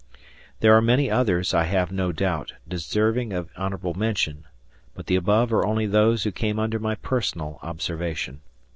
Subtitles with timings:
[0.61, 4.45] There are many others, I have no doubt, deserving of honorable mention,
[4.95, 8.41] but the above are only those who came under my personal observation.